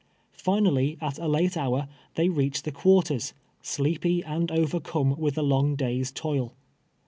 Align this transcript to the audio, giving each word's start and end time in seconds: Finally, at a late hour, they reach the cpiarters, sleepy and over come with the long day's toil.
Finally, 0.39 0.97
at 0.99 1.19
a 1.19 1.27
late 1.27 1.55
hour, 1.55 1.87
they 2.15 2.27
reach 2.27 2.63
the 2.63 2.71
cpiarters, 2.71 3.33
sleepy 3.61 4.23
and 4.23 4.49
over 4.51 4.79
come 4.79 5.15
with 5.19 5.35
the 5.35 5.43
long 5.43 5.75
day's 5.75 6.11
toil. 6.11 6.55